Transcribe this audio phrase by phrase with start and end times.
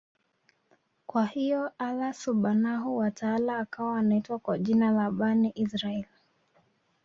[1.05, 6.05] Kwa hiyo Allaah Subhaanahu wa Taala akawa Anawaita kwa jina la Bani Israaiyl